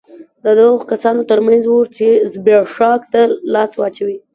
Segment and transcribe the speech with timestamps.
[0.43, 3.21] دا د هغو کسانو ترمنځ وو چې زبېښاک ته
[3.53, 4.17] لاس واچوي